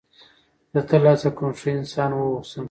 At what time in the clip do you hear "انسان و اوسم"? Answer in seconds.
1.77-2.59